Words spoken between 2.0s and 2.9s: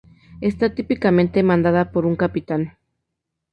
un capitán.